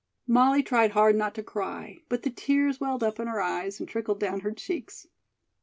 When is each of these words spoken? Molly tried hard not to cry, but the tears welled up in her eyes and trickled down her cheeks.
Molly 0.25 0.63
tried 0.63 0.93
hard 0.93 1.15
not 1.15 1.35
to 1.35 1.43
cry, 1.43 1.99
but 2.09 2.23
the 2.23 2.31
tears 2.31 2.79
welled 2.79 3.03
up 3.03 3.19
in 3.19 3.27
her 3.27 3.39
eyes 3.39 3.79
and 3.79 3.87
trickled 3.87 4.19
down 4.19 4.39
her 4.39 4.51
cheeks. 4.51 5.05